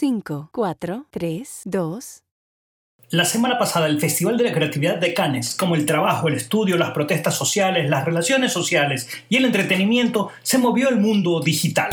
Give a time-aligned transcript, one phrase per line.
[0.00, 2.22] 5, 4, 3, 2.
[3.10, 6.78] La semana pasada el Festival de la Creatividad de Cannes, como el trabajo, el estudio,
[6.78, 11.90] las protestas sociales, las relaciones sociales y el entretenimiento, se movió al mundo digital.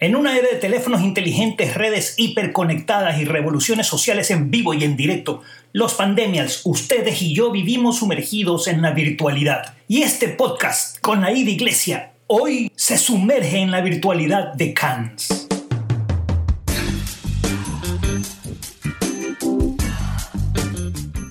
[0.00, 4.96] En una era de teléfonos inteligentes, redes hiperconectadas y revoluciones sociales en vivo y en
[4.96, 5.42] directo,
[5.72, 9.76] los pandemias, ustedes y yo vivimos sumergidos en la virtualidad.
[9.86, 15.46] Y este podcast con la Ida Iglesia hoy se sumerge en la virtualidad de Cannes.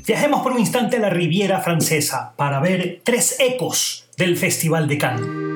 [0.05, 4.97] Viajemos por un instante a la Riviera Francesa para ver tres ecos del Festival de
[4.99, 5.50] Cannes.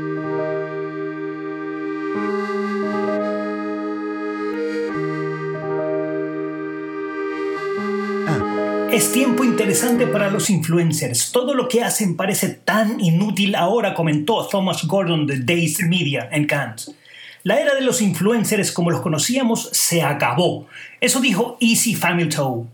[8.96, 11.34] Es tiempo interesante para los influencers.
[11.34, 16.48] Todo lo que hacen parece tan inútil ahora, comentó Thomas Gordon de Days Media en
[16.48, 16.96] Cannes.
[17.44, 20.68] La era de los influencers como los conocíamos se acabó.
[21.02, 22.68] Eso dijo Easy Family Toe.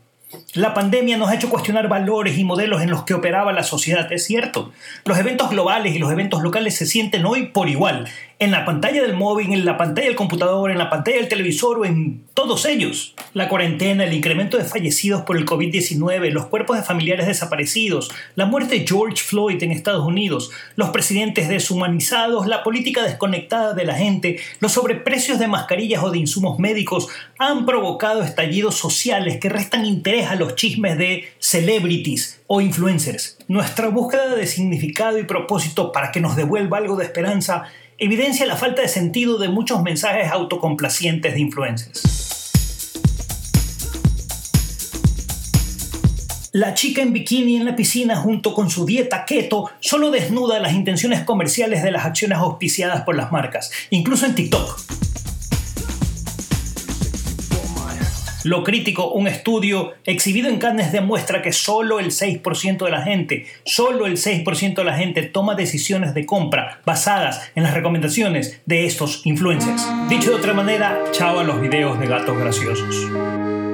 [0.54, 4.14] La pandemia nos ha hecho cuestionar valores y modelos en los que operaba la sociedad,
[4.14, 4.72] es cierto.
[5.06, 8.08] Los eventos globales y los eventos locales se sienten hoy por igual,
[8.42, 11.78] en la pantalla del móvil, en la pantalla del computador, en la pantalla del televisor
[11.78, 13.14] o en todos ellos.
[13.36, 18.48] La cuarentena, el incremento de fallecidos por el COVID-19, los cuerpos de familiares desaparecidos, la
[18.48, 23.94] muerte de George Floyd en Estados Unidos, los presidentes deshumanizados, la política desconectada de la
[23.94, 29.86] gente, los sobreprecios de mascarillas o de insumos médicos han provocado estallidos sociales que restan
[29.86, 33.38] interés a los chismes de celebrities o influencers.
[33.48, 37.66] Nuestra búsqueda de significado y propósito para que nos devuelva algo de esperanza
[38.02, 42.50] evidencia la falta de sentido de muchos mensajes autocomplacientes de influencers.
[46.52, 50.74] La chica en bikini en la piscina junto con su dieta keto solo desnuda las
[50.74, 55.01] intenciones comerciales de las acciones auspiciadas por las marcas, incluso en TikTok.
[58.44, 63.46] Lo crítico, un estudio exhibido en Cannes demuestra que solo el 6% de la gente,
[63.66, 68.86] solo el 6% de la gente toma decisiones de compra basadas en las recomendaciones de
[68.86, 69.88] estos influencers.
[70.10, 73.71] Dicho de otra manera, chao a los videos de gatos graciosos.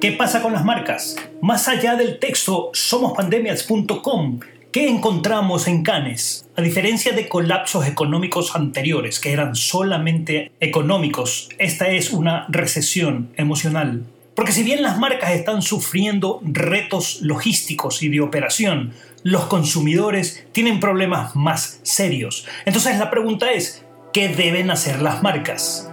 [0.00, 1.16] ¿Qué pasa con las marcas?
[1.40, 6.46] Más allá del texto somospandemias.com, ¿qué encontramos en Cannes?
[6.56, 14.04] A diferencia de colapsos económicos anteriores, que eran solamente económicos, esta es una recesión emocional.
[14.34, 18.92] Porque si bien las marcas están sufriendo retos logísticos y de operación,
[19.22, 22.46] los consumidores tienen problemas más serios.
[22.66, 25.90] Entonces la pregunta es, ¿qué deben hacer las marcas?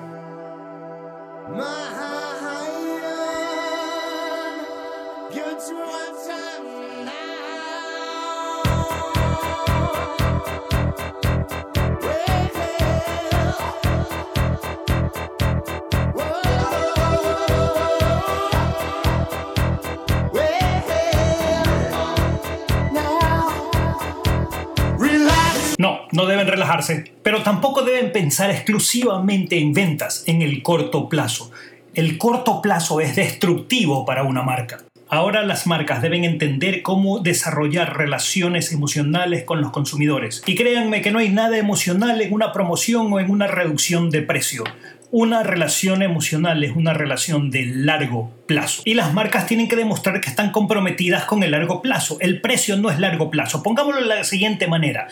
[26.15, 31.51] No, deben relajarse, pero tampoco deben pensar exclusivamente en ventas en el corto plazo.
[31.93, 34.77] El corto plazo es destructivo para una marca.
[35.09, 40.41] Ahora las marcas deben entender cómo desarrollar relaciones emocionales con los consumidores.
[40.45, 44.21] Y créanme que no hay nada emocional en una promoción o en una reducción de
[44.21, 44.63] precio.
[45.11, 48.81] Una relación emocional es una relación de largo plazo.
[48.85, 52.17] Y las marcas tienen que demostrar que están comprometidas con el largo plazo.
[52.19, 53.61] El precio no es largo plazo.
[53.61, 55.09] Pongámoslo de la siguiente manera.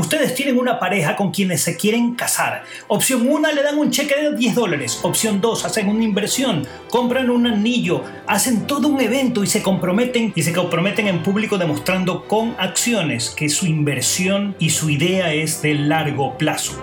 [0.00, 2.64] Ustedes tienen una pareja con quienes se quieren casar.
[2.88, 4.98] Opción 1 le dan un cheque de 10 dólares.
[5.02, 10.32] Opción 2 hacen una inversión, compran un anillo, hacen todo un evento y se comprometen
[10.34, 15.60] y se comprometen en público demostrando con acciones que su inversión y su idea es
[15.60, 16.82] de largo plazo.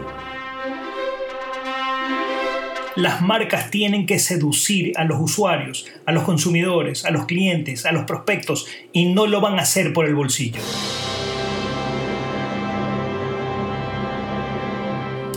[2.96, 7.92] Las marcas tienen que seducir a los usuarios, a los consumidores, a los clientes, a
[7.92, 10.62] los prospectos y no lo van a hacer por el bolsillo.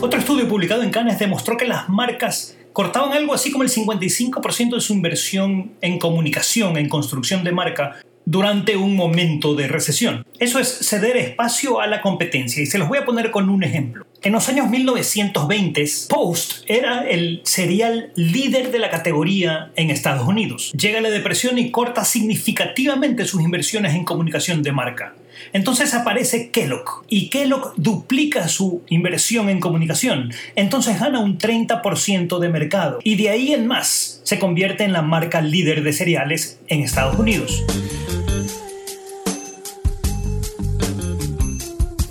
[0.03, 4.77] Otro estudio publicado en Cannes demostró que las marcas cortaban algo así como el 55%
[4.77, 10.25] de su inversión en comunicación, en construcción de marca, durante un momento de recesión.
[10.39, 13.63] Eso es ceder espacio a la competencia y se los voy a poner con un
[13.63, 14.07] ejemplo.
[14.23, 20.73] En los años 1920, Post era el serial líder de la categoría en Estados Unidos.
[20.79, 25.15] Llega la depresión y corta significativamente sus inversiones en comunicación de marca.
[25.55, 30.35] Entonces aparece Kellogg y Kellogg duplica su inversión en comunicación.
[30.55, 35.01] Entonces gana un 30% de mercado y de ahí en más se convierte en la
[35.01, 37.65] marca líder de cereales en Estados Unidos.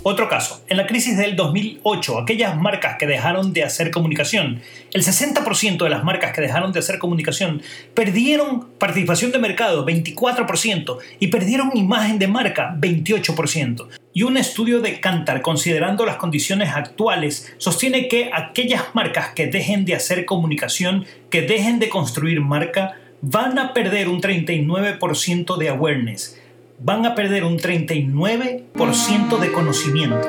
[0.02, 4.62] Otro caso, en la crisis del 2008, aquellas marcas que dejaron de hacer comunicación,
[4.92, 7.60] el 60% de las marcas que dejaron de hacer comunicación
[7.92, 13.88] perdieron participación de mercado, 24%, y perdieron imagen de marca, 28%.
[14.14, 19.84] Y un estudio de Kantar, considerando las condiciones actuales, sostiene que aquellas marcas que dejen
[19.84, 26.40] de hacer comunicación, que dejen de construir marca, van a perder un 39% de awareness
[26.80, 30.28] van a perder un 39% de conocimiento.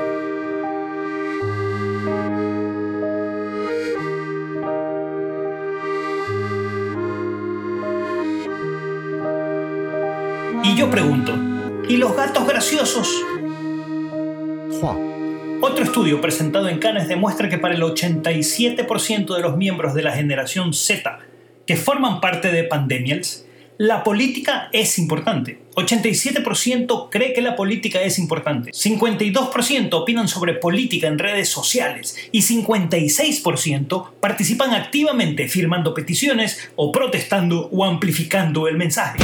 [10.63, 11.33] Y yo pregunto,
[11.87, 13.07] ¿y los gatos graciosos?
[15.63, 20.11] Otro estudio presentado en Cannes demuestra que para el 87% de los miembros de la
[20.11, 21.19] generación Z
[21.67, 23.45] que forman parte de Pandemials,
[23.81, 25.59] la política es importante.
[25.73, 28.69] 87% cree que la política es importante.
[28.69, 37.69] 52% opinan sobre política en redes sociales y 56% participan activamente firmando peticiones o protestando
[37.71, 39.17] o amplificando el mensaje.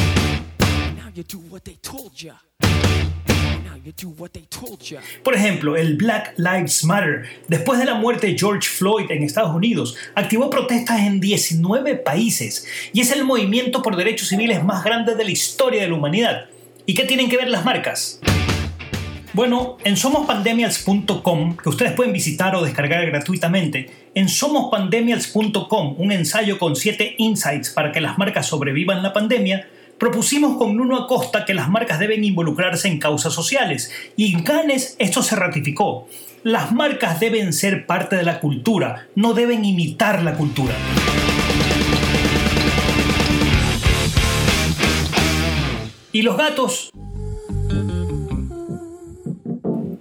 [5.23, 9.55] Por ejemplo, el Black Lives Matter, después de la muerte de George Floyd en Estados
[9.55, 15.15] Unidos, activó protestas en 19 países y es el movimiento por derechos civiles más grande
[15.15, 16.45] de la historia de la humanidad.
[16.85, 18.19] ¿Y qué tienen que ver las marcas?
[19.37, 26.75] Bueno, en somospandemials.com, que ustedes pueden visitar o descargar gratuitamente, en somospandemials.com, un ensayo con
[26.75, 31.69] 7 insights para que las marcas sobrevivan la pandemia, propusimos con Nuno Acosta que las
[31.69, 36.07] marcas deben involucrarse en causas sociales y en Cannes esto se ratificó.
[36.43, 40.75] Las marcas deben ser parte de la cultura, no deben imitar la cultura.
[46.11, 46.91] ¿Y los gatos?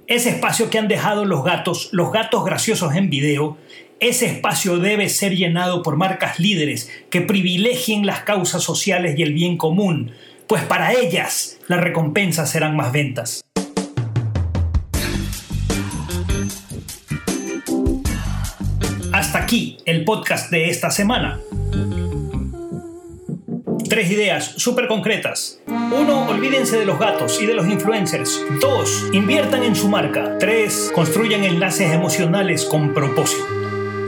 [0.06, 3.58] Ese espacio que han dejado los gatos, los gatos graciosos en video,
[4.00, 9.32] ese espacio debe ser llenado por marcas líderes que privilegien las causas sociales y el
[9.32, 10.12] bien común,
[10.46, 13.40] pues para ellas las recompensas serán más ventas.
[19.12, 21.40] Hasta aquí el podcast de esta semana.
[23.88, 25.60] Tres ideas súper concretas.
[25.66, 28.44] Uno, olvídense de los gatos y de los influencers.
[28.60, 30.36] Dos, inviertan en su marca.
[30.38, 33.55] Tres, construyan enlaces emocionales con propósito.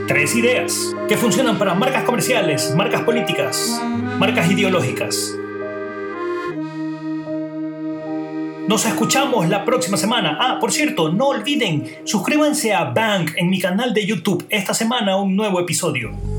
[0.09, 3.79] Tres ideas que funcionan para marcas comerciales, marcas políticas,
[4.17, 5.35] marcas ideológicas.
[8.67, 10.35] Nos escuchamos la próxima semana.
[10.41, 14.47] Ah, por cierto, no olviden, suscríbanse a Bank en mi canal de YouTube.
[14.49, 16.38] Esta semana un nuevo episodio.